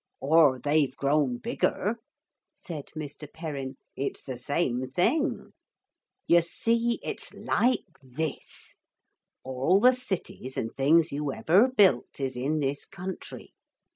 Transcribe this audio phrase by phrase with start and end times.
[0.19, 1.97] 'Or they've grown bigger,'
[2.55, 3.31] said Mr.
[3.31, 5.51] Perrin; 'it's the same thing.
[6.25, 8.73] You see it's like this.
[9.43, 13.53] All the cities and things you ever built is in this country.